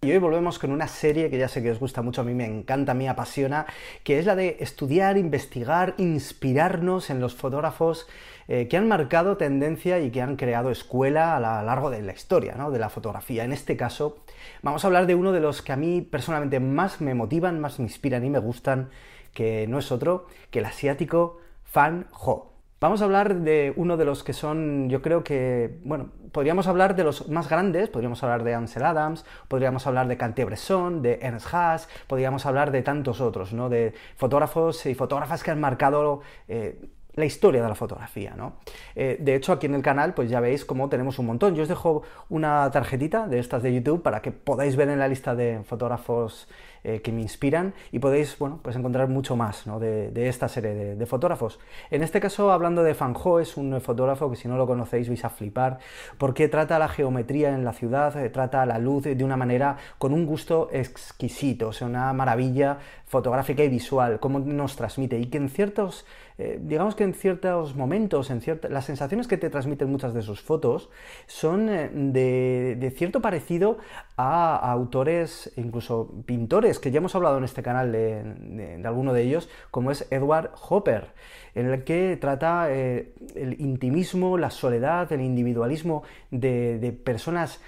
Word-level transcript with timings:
Y 0.00 0.12
hoy 0.12 0.18
volvemos 0.18 0.60
con 0.60 0.70
una 0.70 0.86
serie 0.86 1.28
que 1.28 1.38
ya 1.38 1.48
sé 1.48 1.60
que 1.60 1.72
os 1.72 1.80
gusta 1.80 2.02
mucho, 2.02 2.20
a 2.20 2.24
mí 2.24 2.32
me 2.32 2.44
encanta, 2.44 2.92
a 2.92 2.94
mí 2.94 3.04
me 3.04 3.10
apasiona, 3.10 3.66
que 4.04 4.20
es 4.20 4.26
la 4.26 4.36
de 4.36 4.56
estudiar, 4.60 5.18
investigar, 5.18 5.94
inspirarnos 5.98 7.10
en 7.10 7.20
los 7.20 7.34
fotógrafos 7.34 8.06
eh, 8.46 8.68
que 8.68 8.76
han 8.76 8.86
marcado 8.86 9.36
tendencia 9.36 9.98
y 9.98 10.12
que 10.12 10.22
han 10.22 10.36
creado 10.36 10.70
escuela 10.70 11.36
a 11.36 11.40
lo 11.40 11.66
largo 11.66 11.90
de 11.90 12.02
la 12.02 12.12
historia 12.12 12.54
¿no? 12.54 12.70
de 12.70 12.78
la 12.78 12.90
fotografía. 12.90 13.42
En 13.42 13.50
este 13.50 13.76
caso, 13.76 14.18
vamos 14.62 14.84
a 14.84 14.86
hablar 14.86 15.06
de 15.06 15.16
uno 15.16 15.32
de 15.32 15.40
los 15.40 15.62
que 15.62 15.72
a 15.72 15.76
mí 15.76 16.00
personalmente 16.00 16.60
más 16.60 17.00
me 17.00 17.14
motivan, 17.14 17.58
más 17.58 17.80
me 17.80 17.86
inspiran 17.86 18.24
y 18.24 18.30
me 18.30 18.38
gustan, 18.38 18.90
que 19.34 19.66
no 19.66 19.80
es 19.80 19.90
otro 19.90 20.28
que 20.52 20.60
el 20.60 20.66
asiático 20.66 21.40
Fan 21.64 22.06
Ho. 22.12 22.47
Vamos 22.80 23.02
a 23.02 23.06
hablar 23.06 23.40
de 23.40 23.72
uno 23.74 23.96
de 23.96 24.04
los 24.04 24.22
que 24.22 24.32
son, 24.32 24.88
yo 24.88 25.02
creo 25.02 25.24
que, 25.24 25.80
bueno, 25.82 26.10
podríamos 26.30 26.68
hablar 26.68 26.94
de 26.94 27.02
los 27.02 27.28
más 27.28 27.48
grandes, 27.48 27.88
podríamos 27.88 28.22
hablar 28.22 28.44
de 28.44 28.54
Ansel 28.54 28.84
Adams, 28.84 29.24
podríamos 29.48 29.84
hablar 29.88 30.06
de 30.06 30.16
Cartier-Bresson, 30.16 31.02
de 31.02 31.18
Ernst 31.20 31.52
Haas, 31.52 31.88
podríamos 32.06 32.46
hablar 32.46 32.70
de 32.70 32.82
tantos 32.82 33.20
otros, 33.20 33.52
¿no? 33.52 33.68
De 33.68 33.94
fotógrafos 34.16 34.86
y 34.86 34.94
fotógrafas 34.94 35.42
que 35.42 35.50
han 35.50 35.60
marcado 35.60 36.20
eh, 36.46 36.88
la 37.14 37.24
historia 37.24 37.60
de 37.62 37.68
la 37.68 37.74
fotografía, 37.74 38.34
¿no? 38.36 38.58
Eh, 38.94 39.16
de 39.18 39.34
hecho, 39.34 39.52
aquí 39.52 39.66
en 39.66 39.74
el 39.74 39.82
canal, 39.82 40.14
pues 40.14 40.30
ya 40.30 40.38
veis 40.38 40.64
cómo 40.64 40.88
tenemos 40.88 41.18
un 41.18 41.26
montón. 41.26 41.56
Yo 41.56 41.64
os 41.64 41.68
dejo 41.68 42.02
una 42.28 42.70
tarjetita 42.70 43.26
de 43.26 43.40
estas 43.40 43.64
de 43.64 43.74
YouTube 43.74 44.02
para 44.02 44.22
que 44.22 44.30
podáis 44.30 44.76
ver 44.76 44.88
en 44.88 45.00
la 45.00 45.08
lista 45.08 45.34
de 45.34 45.62
fotógrafos 45.64 46.48
eh, 46.84 47.00
que 47.00 47.12
me 47.12 47.22
inspiran 47.22 47.74
y 47.92 47.98
podéis 47.98 48.38
bueno, 48.38 48.60
pues 48.62 48.76
encontrar 48.76 49.08
mucho 49.08 49.36
más 49.36 49.64
de, 49.80 50.28
esta 50.28 50.48
serie 50.48 50.96
de, 50.96 51.06
fotógrafos. 51.06 51.58
En 51.90 52.02
este 52.02 52.20
caso, 52.20 52.50
hablando 52.52 52.82
de 52.82 52.94
Fan 52.94 53.14
Ho, 53.22 53.40
es 53.40 53.56
un 53.56 53.80
fotógrafo 53.80 54.30
que 54.30 54.36
si 54.36 54.48
no 54.48 54.56
lo 54.56 54.66
conocéis 54.66 55.08
vais 55.08 55.24
a 55.24 55.30
flipar 55.30 55.78
porque 56.18 56.48
trata 56.48 56.78
la 56.78 56.88
geometría 56.88 57.54
en 57.54 57.64
la 57.64 57.72
ciudad, 57.72 58.16
eh, 58.16 58.30
trata 58.30 58.66
la 58.66 58.78
luz 58.78 59.04
de 59.04 59.24
una 59.24 59.36
manera 59.36 59.76
con 59.98 60.12
un 60.12 60.26
gusto 60.26 60.68
exquisito, 60.72 61.68
o 61.68 61.72
sea, 61.72 61.86
una 61.86 62.12
maravilla 62.12 62.78
fotográfica 63.06 63.64
y 63.64 63.68
visual, 63.68 64.20
cómo 64.20 64.38
nos 64.38 64.76
transmite 64.76 65.18
y 65.18 65.26
que 65.26 65.38
en 65.38 65.48
ciertos, 65.48 66.04
eh, 66.36 66.58
digamos 66.60 66.94
que 66.94 67.04
en 67.04 67.14
ciertos 67.14 67.74
momentos, 67.74 68.30
en 68.30 68.42
las 68.68 68.84
sensaciones 68.84 69.26
que 69.26 69.38
te 69.38 69.48
transmiten 69.48 69.90
muchas 69.90 70.12
de 70.12 70.22
sus 70.22 70.42
fotos 70.42 70.90
son 71.26 71.66
de, 72.12 72.92
cierto 72.96 73.20
parecido 73.22 73.78
a 74.16 74.56
autores, 74.70 75.52
incluso 75.56 76.12
pintores, 76.26 76.67
que 76.78 76.90
ya 76.90 76.98
hemos 76.98 77.14
hablado 77.14 77.38
en 77.38 77.44
este 77.44 77.62
canal 77.62 77.90
de, 77.90 78.82
alguno 78.84 79.14
de 79.14 79.22
ellos, 79.22 79.48
como 79.70 79.90
es 79.90 80.06
Edward 80.10 80.50
Hopper, 80.68 81.12
en 81.54 81.66
el 81.66 81.84
que 81.84 82.18
trata 82.20 82.66
eh, 82.70 83.14
el 83.34 83.58
intimismo, 83.60 84.36
la 84.36 84.50
soledad, 84.50 85.10
el 85.12 85.22
individualismo 85.22 86.02
de, 86.30 86.94
personas 87.02 87.62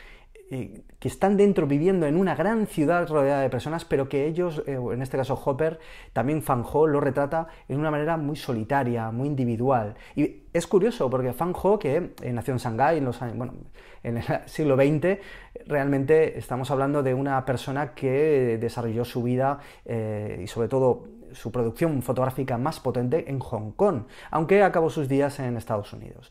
eh, 0.50 0.82
que 0.98 1.08
están 1.08 1.36
dentro 1.36 1.66
viviendo 1.66 2.06
en 2.06 2.16
una 2.16 2.34
gran 2.34 2.66
ciudad 2.66 3.08
rodeada 3.08 3.40
de 3.40 3.48
personas, 3.48 3.84
pero 3.84 4.08
que 4.08 4.26
ellos, 4.26 4.62
eh, 4.66 4.78
en 4.92 5.00
este 5.00 5.16
caso 5.16 5.40
Hopper, 5.44 5.78
también 6.12 6.42
Fan 6.42 6.64
Ho 6.72 6.86
lo 6.86 7.00
retrata 7.00 7.46
en 7.68 7.78
una 7.78 7.90
manera 7.90 8.16
muy 8.16 8.36
solitaria, 8.36 9.10
muy 9.10 9.28
individual. 9.28 9.94
Y 10.16 10.42
es 10.52 10.66
curioso 10.66 11.08
porque 11.08 11.32
Fan 11.32 11.54
Ho, 11.62 11.78
que 11.78 12.14
nació 12.32 12.52
en 12.52 12.58
Shanghái 12.58 12.98
en, 12.98 13.04
los, 13.04 13.20
bueno, 13.34 13.54
en 14.02 14.18
el 14.18 14.24
siglo 14.46 14.76
XX, 14.76 15.18
realmente 15.66 16.38
estamos 16.38 16.70
hablando 16.70 17.02
de 17.02 17.14
una 17.14 17.44
persona 17.44 17.94
que 17.94 18.58
desarrolló 18.60 19.04
su 19.04 19.22
vida 19.22 19.60
y 19.86 20.46
sobre 20.46 20.68
todo 20.68 21.04
su 21.34 21.50
producción 21.52 22.02
fotográfica 22.02 22.58
más 22.58 22.80
potente 22.80 23.30
en 23.30 23.38
Hong 23.38 23.72
Kong, 23.72 24.02
aunque 24.30 24.62
acabó 24.62 24.90
sus 24.90 25.08
días 25.08 25.38
en 25.40 25.56
Estados 25.56 25.92
Unidos. 25.92 26.30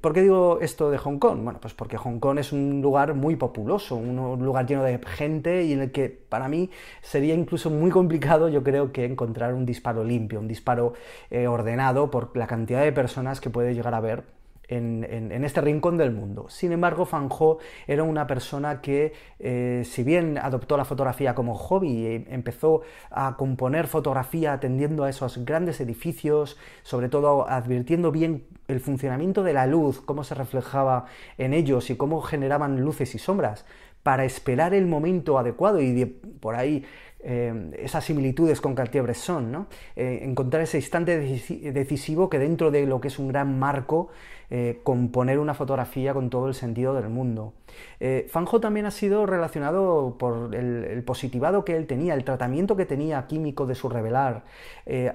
¿Por 0.00 0.12
qué 0.12 0.22
digo 0.22 0.58
esto 0.60 0.90
de 0.90 0.98
Hong 0.98 1.18
Kong? 1.18 1.42
Bueno, 1.42 1.60
pues 1.60 1.74
porque 1.74 1.96
Hong 1.96 2.18
Kong 2.18 2.38
es 2.38 2.52
un 2.52 2.80
lugar 2.80 3.14
muy 3.14 3.36
populoso, 3.36 3.96
un 3.96 4.44
lugar 4.44 4.66
lleno 4.66 4.82
de 4.82 4.98
gente 5.06 5.64
y 5.64 5.72
en 5.72 5.80
el 5.80 5.92
que 5.92 6.08
para 6.08 6.48
mí 6.48 6.70
sería 7.00 7.34
incluso 7.34 7.70
muy 7.70 7.90
complicado, 7.90 8.48
yo 8.48 8.62
creo, 8.62 8.92
que 8.92 9.04
encontrar 9.04 9.54
un 9.54 9.66
disparo 9.66 10.04
limpio, 10.04 10.40
un 10.40 10.48
disparo 10.48 10.94
eh, 11.30 11.46
ordenado 11.46 12.10
por 12.10 12.36
la 12.36 12.46
cantidad 12.46 12.82
de 12.82 12.92
personas 12.92 13.40
que 13.40 13.50
puede 13.50 13.74
llegar 13.74 13.94
a 13.94 14.00
ver 14.00 14.37
en, 14.68 15.44
este 15.44 15.60
rincón 15.60 15.96
del 15.96 16.12
mundo. 16.12 16.46
Sin 16.48 16.72
embargo, 16.72 17.06
Fan 17.06 17.28
Ho 17.30 17.58
era 17.86 18.02
una 18.02 18.26
persona 18.26 18.80
que, 18.80 19.12
eh, 19.38 19.82
si 19.84 20.02
bien 20.04 20.38
adoptó 20.38 20.76
la 20.76 20.84
fotografía 20.84 21.34
como 21.34 21.54
hobby, 21.54 21.88
y 21.88 22.26
empezó 22.28 22.82
a 23.10 23.36
componer 23.36 23.86
fotografía 23.86 24.52
atendiendo 24.52 25.04
a 25.04 25.10
esos 25.10 25.44
grandes 25.44 25.80
edificios, 25.80 26.58
sobre 26.82 27.08
todo 27.08 27.48
advirtiendo 27.48 28.12
bien 28.12 28.44
el 28.68 28.80
funcionamiento 28.80 29.42
de 29.42 29.54
la 29.54 29.66
luz, 29.66 30.00
cómo 30.00 30.22
se 30.22 30.34
reflejaba 30.34 31.06
en 31.38 31.54
ellos 31.54 31.88
y 31.90 31.96
cómo 31.96 32.20
generaban 32.20 32.80
luces 32.80 33.14
y 33.14 33.18
sombras, 33.18 33.64
para 34.02 34.24
esperar 34.24 34.74
el 34.74 34.86
momento 34.86 35.38
adecuado 35.38 35.80
y 35.80 36.04
por 36.04 36.54
ahí 36.54 36.84
eh, 37.20 37.70
esas 37.78 38.04
similitudes 38.04 38.60
con 38.60 38.74
Cartier-Bresson, 38.74 39.50
¿no? 39.50 39.66
Eh, 39.96 40.20
encontrar 40.22 40.62
ese 40.62 40.78
instante 40.78 41.18
decisivo 41.18 42.30
que 42.30 42.38
dentro 42.38 42.70
de 42.70 42.86
lo 42.86 43.00
que 43.00 43.08
es 43.08 43.18
un 43.18 43.28
gran 43.28 43.58
marco 43.58 44.10
eh, 44.50 44.80
componer 44.82 45.38
una 45.38 45.52
fotografía 45.52 46.14
con 46.14 46.30
todo 46.30 46.48
el 46.48 46.54
sentido 46.54 46.94
del 46.94 47.10
mundo. 47.10 47.52
Eh, 48.00 48.26
Fanjo 48.30 48.60
también 48.60 48.86
ha 48.86 48.90
sido 48.90 49.26
relacionado 49.26 50.16
por 50.18 50.54
el, 50.54 51.02
positivado 51.04 51.66
que 51.66 51.76
él 51.76 51.86
tenía, 51.86 52.14
el 52.14 52.24
tratamiento 52.24 52.74
que 52.74 52.86
tenía 52.86 53.26
químico 53.26 53.66
de 53.66 53.74
su 53.74 53.90
revelar, 53.90 54.44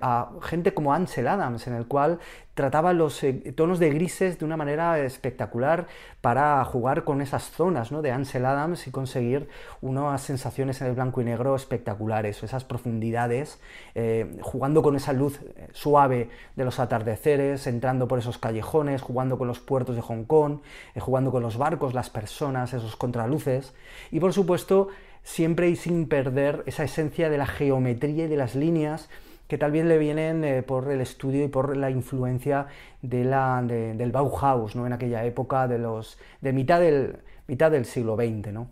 a 0.02 0.30
gente 0.44 0.76
como 0.76 0.94
Ansel 0.94 1.28
Adams, 1.28 1.66
en 1.66 1.74
el 1.74 1.88
cual 1.88 2.20
trataba 2.54 2.94
los 2.94 3.26
tonos 3.56 3.80
de 3.80 3.90
grises 3.90 4.38
de 4.38 4.46
una 4.46 4.56
manera 4.56 5.00
espectacular 5.00 5.88
para 6.22 6.64
jugar 6.64 7.04
con 7.04 7.22
esas 7.22 7.50
zonas 7.50 7.92
¿no? 7.92 8.04
de 8.04 8.12
Ansel 8.12 8.46
Adams 8.46 8.86
y 8.86 8.92
conseguir 8.92 9.48
unas 9.82 10.22
sensaciones 10.22 10.80
en 10.82 10.88
el 10.88 10.94
blanco 10.94 11.22
y 11.22 11.26
negro 11.26 11.56
espectaculares, 11.56 11.93
esas 12.44 12.64
profundidades, 12.64 13.60
jugando 14.42 14.82
con 14.82 14.96
esa 14.96 15.14
luz 15.14 15.40
suave 15.72 16.30
de 16.56 16.66
los 16.66 16.80
atardeceres, 16.80 17.68
entrando 17.68 18.08
por 18.08 18.20
esos 18.20 18.38
callejones, 18.38 19.02
jugando 19.02 19.38
con 19.38 19.48
los 19.48 19.60
puertos 19.60 19.96
de 19.96 20.02
Hong 20.02 20.24
Kong, 20.26 20.60
eh, 20.96 21.00
jugando 21.00 21.32
con 21.32 21.44
los 21.44 21.58
barcos, 21.58 21.94
las 21.94 22.10
personas, 22.10 22.74
esos 22.74 22.96
contraluces, 22.96 23.74
y 24.12 24.20
por 24.20 24.34
supuesto 24.34 24.90
siempre 25.24 25.70
y 25.70 25.76
sin 25.76 26.08
perder 26.08 26.64
esa 26.66 26.84
esencia 26.84 27.30
de 27.30 27.38
la 27.38 27.46
geometría 27.46 28.26
y 28.26 28.28
de 28.28 28.38
las 28.38 28.56
líneas 28.56 29.10
que 29.48 29.58
tal 29.58 29.72
vez 29.72 29.86
le 29.86 29.98
vienen 29.98 30.44
eh, 30.44 30.64
por 30.64 30.92
el 30.92 31.02
estudio 31.02 31.44
y 31.44 31.48
por 31.48 31.78
la 31.78 31.90
influencia 31.90 32.68
del 33.02 34.12
Bauhaus, 34.12 34.76
¿no? 34.76 34.88
en 34.88 34.94
aquella 34.94 35.26
época 35.26 35.68
de, 35.68 35.78
los, 35.78 36.18
de 36.42 36.54
mitad, 36.54 36.80
del, 36.80 37.20
mitad 37.48 37.70
del 37.70 37.86
siglo 37.86 38.16
XX. 38.16 38.52
¿no? 38.52 38.68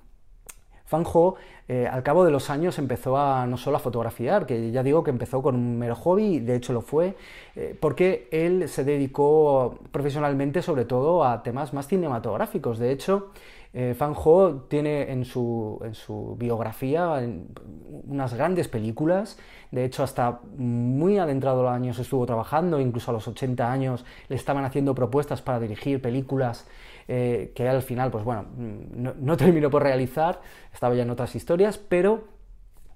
Fan 0.92 1.06
Ho, 1.14 1.36
eh, 1.70 1.88
al 1.88 2.04
cabo 2.04 2.26
de 2.26 2.32
los 2.32 2.50
años, 2.50 2.78
empezó 2.78 3.18
a 3.18 3.48
no 3.48 3.56
solo 3.56 3.78
a 3.78 3.80
fotografiar, 3.80 4.46
que 4.46 4.72
ya 4.72 4.84
digo 4.84 5.06
que 5.06 5.10
empezó 5.10 5.42
con 5.42 5.56
un 5.56 5.80
mero 5.80 5.96
hobby, 5.96 6.40
de 6.40 6.58
hecho 6.58 6.74
lo 6.74 6.82
fue, 6.82 7.16
eh, 7.56 7.78
porque 7.80 8.28
él 8.30 8.68
se 8.68 8.84
dedicó 8.84 9.80
profesionalmente 9.94 10.62
sobre 10.62 10.84
todo 10.84 11.24
a 11.24 11.44
temas 11.44 11.74
más 11.74 11.88
cinematográficos. 11.88 12.78
De 12.78 12.92
hecho, 12.92 13.32
eh, 13.74 13.96
Fan 13.98 14.14
Ho 14.18 14.66
tiene 14.68 15.12
en 15.12 15.24
su, 15.24 15.80
en 15.84 15.96
su 15.96 16.36
biografía 16.38 17.22
unas 18.06 18.34
grandes 18.34 18.68
películas, 18.68 19.38
de 19.72 19.86
hecho 19.86 20.04
hasta 20.04 20.42
muy 20.58 21.18
adentrado 21.18 21.64
los 21.64 21.72
años 21.72 21.98
estuvo 21.98 22.26
trabajando, 22.26 22.82
incluso 22.82 23.12
a 23.12 23.14
los 23.14 23.28
80 23.28 23.72
años 23.72 24.06
le 24.28 24.36
estaban 24.36 24.66
haciendo 24.66 24.94
propuestas 24.94 25.42
para 25.42 25.60
dirigir 25.60 26.02
películas 26.02 26.68
eh, 27.08 27.52
que 27.56 27.68
al 27.68 27.82
final, 27.82 28.12
pues 28.12 28.24
bueno, 28.24 28.46
no, 28.56 29.38
terminó 29.38 29.70
por 29.70 29.84
realizar, 29.84 30.42
estaba 30.74 30.96
ya 30.96 31.04
en 31.04 31.10
otras 31.10 31.36
historias, 31.36 31.78
pero 31.78 32.26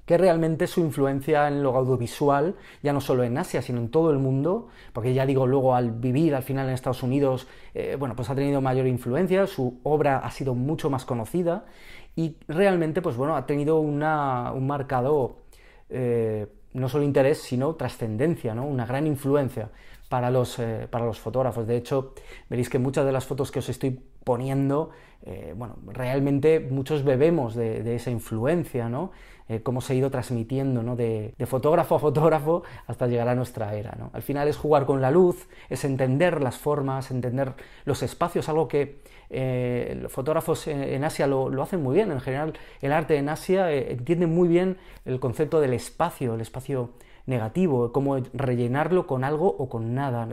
que 0.06 0.18
realmente 0.18 0.68
su 0.68 0.81
influencia 0.81 1.48
en 1.48 1.63
lo 1.63 1.75
audiovisual, 1.75 2.56
ya 2.84 2.94
no 2.94 3.02
solo 3.02 3.24
en 3.24 3.38
Asia, 3.38 3.62
sino 3.62 3.80
en 3.80 3.90
todo 3.90 4.12
el 4.12 4.19
mundo, 4.19 4.68
porque 4.94 5.13
ya 5.13 5.25
digo, 5.25 5.48
luego 5.48 5.75
al 5.75 5.92
vivir 5.92 6.36
al 6.36 6.44
final 6.44 6.68
en 6.68 6.74
Estados 6.74 7.04
Unidos, 7.04 7.48
eh, 7.74 7.96
bueno, 7.98 8.16
pues 8.16 8.30
ha 8.30 8.36
tenido 8.36 8.62
mayor 8.62 8.88
influencia, 8.88 9.48
su 9.48 9.80
obra 9.84 10.19
ha 10.19 10.31
sido 10.31 10.54
mucho 10.54 10.90
más 10.90 11.06
conocida 11.06 11.66
y 12.16 12.38
realmente, 12.48 13.02
pues 13.02 13.18
bueno, 13.18 13.36
ha 13.36 13.46
tenido 13.46 13.80
una, 13.80 14.52
un 14.54 14.68
marcado, 14.68 15.44
eh, 15.90 16.48
no 16.74 16.88
solo 16.88 17.04
interés, 17.04 17.40
sino 17.40 17.75
trascendencia, 17.75 18.54
¿no? 18.54 18.66
Una 18.66 18.86
gran 18.86 19.08
influencia 19.08 19.69
para 20.08 20.30
los, 20.30 20.60
eh, 20.60 20.88
para 20.90 21.06
los 21.06 21.19
fotógrafos. 21.19 21.68
De 21.68 21.78
hecho, 21.78 22.13
veréis 22.50 22.69
que 22.69 22.80
muchas 22.80 23.06
de 23.06 23.12
las 23.12 23.25
fotos 23.25 23.51
que 23.51 23.60
os 23.60 23.69
estoy 23.69 24.00
poniendo, 24.25 24.89
bueno, 25.56 25.77
realmente 25.88 26.60
muchos 26.60 27.04
bebemos 27.04 27.56
de, 27.56 27.95
esa 27.95 28.12
influencia, 28.12 28.89
¿no? 28.89 29.12
Eh, 29.48 29.62
cómo 29.62 29.80
se 29.80 29.94
ha 29.94 29.95
ido 29.95 30.10
transmitiendo 30.10 30.81
¿no? 30.81 30.95
de, 30.95 31.36
fotógrafo 31.45 31.94
a 31.95 32.00
fotógrafo 32.00 32.63
hasta 32.88 33.06
llegar 33.06 33.27
a 33.27 33.36
nuestra 33.36 33.75
era. 33.75 33.95
¿no? 34.00 34.10
Al 34.13 34.24
final 34.24 34.48
es 34.48 34.57
jugar 34.57 34.88
con 34.88 35.01
la 35.01 35.12
luz, 35.12 35.48
es 35.69 35.86
entender 35.86 36.42
las 36.42 36.57
formas, 36.57 37.12
entender 37.12 37.54
los 37.86 38.01
espacios, 38.01 38.50
algo 38.50 38.68
que 38.68 39.01
eh, 39.30 40.00
los 40.01 40.12
fotógrafos 40.12 40.68
en, 40.68 41.04
Asia 41.04 41.27
lo, 41.27 41.62
hacen 41.62 41.83
muy 41.83 41.94
bien. 41.94 42.12
En 42.12 42.22
general, 42.22 42.54
el 42.81 42.92
arte 42.92 43.18
en 43.18 43.30
Asia 43.30 43.72
eh, 43.72 43.92
entiende 43.92 44.25
muy 44.25 44.48
bien 44.48 44.77
el 45.06 45.19
concepto 45.19 45.62
del 45.62 45.74
espacio, 45.74 46.33
el 46.33 46.42
espacio 46.42 46.94
negativo, 47.27 47.92
cómo 47.92 48.18
rellenarlo 48.33 49.06
con 49.06 49.24
algo 49.24 49.48
o 49.48 49.69
con 49.69 49.94
nada. 49.94 50.27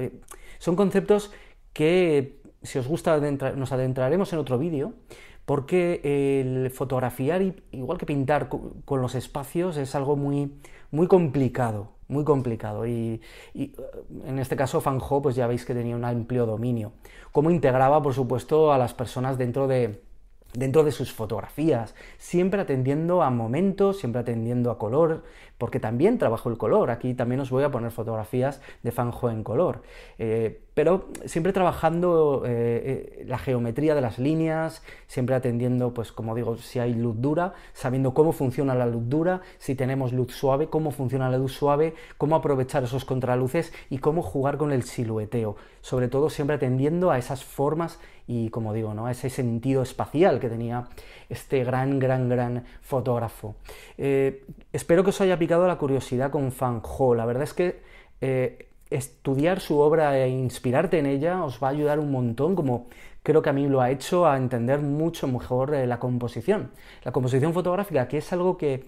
Son 0.59 0.75
conceptos 0.75 1.33
que, 1.75 2.41
si 2.63 2.79
os 2.79 2.87
gusta, 2.87 3.19
nos 3.21 3.73
adentraremos 3.73 4.33
en 4.33 4.39
otro 4.39 4.59
vídeo, 4.59 4.95
porque 5.45 6.01
el 6.41 6.71
fotografiar, 6.71 7.43
igual 7.73 7.99
que 7.99 8.07
pintar 8.07 8.49
con 8.49 9.03
los 9.03 9.15
espacios, 9.15 9.77
es 9.77 9.95
algo 9.95 10.17
muy, 10.17 10.53
muy 10.91 11.09
complicado, 11.09 11.91
muy 12.09 12.25
complicado. 12.25 12.87
Y, 12.87 13.21
y, 13.55 13.73
en 14.25 14.39
este 14.39 14.55
caso 14.55 14.81
Fan 14.81 15.01
Ho, 15.01 15.23
pues 15.23 15.35
ya 15.35 15.47
veis 15.47 15.65
que 15.65 15.75
tenía 15.75 15.97
un 15.97 16.05
amplio 16.05 16.47
dominio. 16.47 16.93
Cómo 17.33 17.51
integraba, 17.51 18.03
por 18.03 18.15
supuesto, 18.15 18.73
a 18.73 18.79
las 18.79 18.95
personas 18.95 19.37
dentro 19.37 19.67
de, 19.67 20.01
dentro 20.55 20.85
de 20.85 20.93
sus 20.93 21.13
fotografías, 21.13 21.95
siempre 22.19 22.61
atendiendo 22.61 23.23
a 23.23 23.31
momentos, 23.31 23.99
siempre 23.99 24.21
atendiendo 24.21 24.71
a 24.71 24.79
color, 24.79 25.25
porque 25.63 25.79
también 25.79 26.19
trabajo 26.19 26.51
el 26.51 26.59
color. 26.59 26.91
Aquí 26.91 27.15
también 27.15 27.41
os 27.41 27.51
voy 27.51 27.63
a 27.63 27.71
poner 27.71 27.93
fotografías 27.93 28.61
de 28.83 28.91
Fanjo 28.91 29.31
en 29.31 29.45
color. 29.45 29.83
Eh, 30.19 30.61
pero 30.75 31.07
siempre 31.27 31.53
trabajando 31.53 32.43
eh, 32.45 33.21
eh, 33.21 33.25
la 33.29 33.39
geometría 33.39 33.95
de 33.95 34.01
las 34.01 34.19
líneas, 34.19 34.83
siempre 35.07 35.37
atendiendo, 35.37 35.95
pues 35.95 36.11
como 36.11 36.35
digo, 36.35 36.57
si 36.57 36.81
hay 36.81 36.95
luz 36.95 37.21
dura, 37.21 37.53
sabiendo 37.75 38.13
cómo 38.15 38.33
funciona 38.33 38.75
la 38.75 38.87
luz 38.87 39.03
dura, 39.07 39.43
si 39.59 39.75
tenemos 39.77 40.13
luz 40.13 40.33
suave, 40.33 40.69
cómo 40.69 40.91
funciona 40.91 41.29
la 41.29 41.39
luz 41.39 41.53
suave, 41.53 41.95
cómo 42.17 42.35
aprovechar 42.35 42.83
esos 42.83 43.05
contraluces 43.05 43.73
y 43.89 43.99
cómo 43.99 44.23
jugar 44.23 44.57
con 44.57 44.73
el 44.73 44.83
silueteo. 44.83 45.55
Sobre 45.83 46.09
todo 46.09 46.29
siempre 46.31 46.57
atendiendo 46.57 47.11
a 47.11 47.19
esas 47.19 47.45
formas 47.45 48.01
y, 48.27 48.49
como 48.49 48.73
digo, 48.73 48.95
¿no? 48.95 49.07
a 49.07 49.11
ese 49.11 49.29
sentido 49.29 49.83
espacial 49.83 50.41
que 50.41 50.49
tenía 50.49 50.89
este 51.29 51.65
gran, 51.65 51.99
gran, 51.99 52.29
gran 52.29 52.65
fotógrafo. 52.81 53.57
Espero 54.73 55.05
que 55.05 55.11
os 55.11 55.21
haya 55.21 55.39
picado 55.39 55.52
la 55.59 55.79
curiosidad 55.79 56.31
con 56.31 56.53
Fan 56.53 56.83
Ho. 56.83 57.15
La 57.15 57.27
verdad 57.27 57.45
es 57.45 57.55
que 57.55 57.83
estudiar 58.93 59.61
su 59.61 59.79
obra 59.79 60.19
e 60.19 60.29
inspirarte 60.29 60.99
en 60.99 61.07
ella 61.07 61.45
os 61.45 61.63
va 61.63 61.69
a 61.69 61.71
ayudar 61.71 61.99
un 61.99 62.11
montón, 62.11 62.55
como 62.55 62.89
creo 63.23 63.43
que 63.43 63.51
a 63.51 63.53
mí 63.53 63.67
lo 63.69 63.81
ha 63.81 63.91
hecho, 63.91 64.27
a 64.27 64.37
entender 64.37 64.81
mucho 64.81 65.27
mejor 65.29 65.75
eh, 65.75 65.87
la 65.87 65.99
composición. 65.99 66.71
La 67.05 67.13
composición 67.13 67.53
fotográfica, 67.53 68.09
que 68.09 68.19
es 68.19 68.33
algo 68.33 68.57
que 68.57 68.85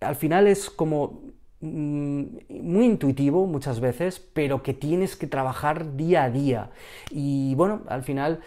al 0.00 0.16
final 0.16 0.46
es 0.46 0.70
como 0.70 1.20
mm, 1.60 2.22
muy 2.48 2.86
intuitivo 2.86 3.46
muchas 3.46 3.80
veces, 3.80 4.18
pero 4.18 4.62
que 4.62 4.74
tienes 4.74 5.16
que 5.16 5.26
trabajar 5.26 5.96
día 5.96 6.24
a 6.24 6.30
día. 6.30 6.70
Y 7.10 7.54
bueno, 7.54 7.82
al 7.88 8.02
final 8.02 8.40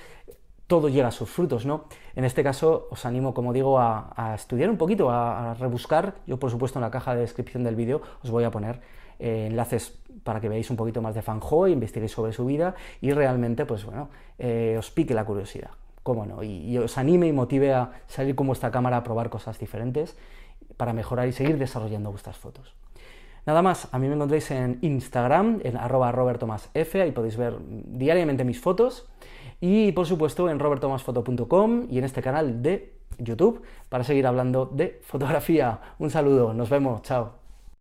todo 0.73 0.89
llega 0.89 1.09
a 1.09 1.11
sus 1.11 1.29
frutos, 1.29 1.67
¿no? 1.67 1.83
En 2.15 2.25
este 2.25 2.41
caso 2.41 2.87
os 2.89 3.05
animo, 3.05 3.35
como 3.35 3.53
digo, 3.53 3.77
a, 3.77 4.33
estudiar 4.33 4.71
un 4.71 4.77
poquito, 4.77 5.11
a, 5.11 5.53
rebuscar. 5.53 6.15
Yo, 6.25 6.39
por 6.39 6.49
supuesto, 6.49 6.79
en 6.79 6.81
la 6.81 6.89
caja 6.89 7.13
de 7.13 7.21
descripción 7.21 7.63
del 7.63 7.75
vídeo 7.75 8.01
os 8.23 8.31
voy 8.31 8.43
a 8.43 8.49
poner 8.49 8.81
eh, 9.19 9.45
enlaces 9.51 9.99
para 10.23 10.41
que 10.41 10.49
veáis 10.49 10.71
un 10.71 10.75
poquito 10.75 10.99
más 10.99 11.13
de 11.13 11.21
Fanjo, 11.21 11.67
investiguéis 11.67 12.11
sobre 12.11 12.33
su 12.33 12.43
vida 12.43 12.73
y 13.01 13.11
realmente, 13.11 13.67
pues 13.67 13.85
bueno, 13.85 14.09
eh, 14.39 14.75
os 14.79 14.89
pique 14.89 15.13
la 15.13 15.25
curiosidad, 15.25 15.69
cómo 16.01 16.25
no, 16.25 16.41
y, 16.41 16.75
os 16.79 16.97
anime 16.97 17.27
y 17.27 17.33
motive 17.33 17.71
a 17.71 17.91
salir 18.07 18.33
con 18.33 18.47
vuestra 18.47 18.71
cámara 18.71 18.97
a 18.97 19.03
probar 19.03 19.29
cosas 19.29 19.59
diferentes 19.59 20.17
para 20.75 20.91
mejorar 20.91 21.27
y 21.27 21.33
seguir 21.33 21.59
desarrollando 21.59 22.09
vuestras 22.09 22.37
fotos. 22.37 22.73
Nada 23.45 23.61
más, 23.61 23.89
a 23.91 23.99
mí 23.99 24.07
me 24.07 24.15
encontráis 24.15 24.49
en 24.49 24.79
Instagram, 24.81 25.59
en 25.63 25.77
arroba 25.77 26.11
robertomasf, 26.11 26.75
ahí 26.95 27.11
podéis 27.11 27.37
ver 27.37 27.57
diariamente 27.67 28.43
mis 28.43 28.59
fotos, 28.59 29.05
y 29.59 29.91
por 29.91 30.05
supuesto 30.05 30.49
en 30.49 30.59
robertomasfoto.com 30.59 31.87
y 31.89 31.97
en 31.97 32.03
este 32.03 32.21
canal 32.21 32.61
de 32.61 32.93
YouTube 33.17 33.61
para 33.89 34.03
seguir 34.03 34.27
hablando 34.27 34.65
de 34.65 34.99
fotografía. 35.03 35.79
Un 35.99 36.09
saludo, 36.09 36.53
nos 36.53 36.69
vemos, 36.69 37.01
chao. 37.03 37.42